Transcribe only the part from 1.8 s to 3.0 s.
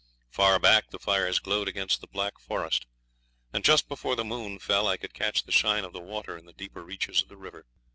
the black forest,